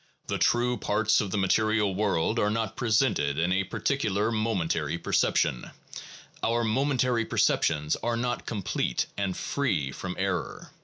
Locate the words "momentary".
4.31-4.97, 6.63-7.23